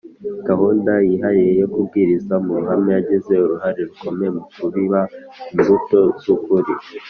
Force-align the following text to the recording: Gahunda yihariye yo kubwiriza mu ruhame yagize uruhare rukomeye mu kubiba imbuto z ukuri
Gahunda 0.47 0.91
yihariye 1.09 1.51
yo 1.61 1.67
kubwiriza 1.73 2.35
mu 2.45 2.51
ruhame 2.59 2.89
yagize 2.97 3.33
uruhare 3.45 3.81
rukomeye 3.89 4.29
mu 4.37 4.43
kubiba 4.55 4.99
imbuto 5.55 5.97
z 6.21 6.23
ukuri 6.35 6.71